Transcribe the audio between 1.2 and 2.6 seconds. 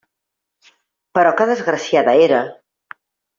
que desgraciada era!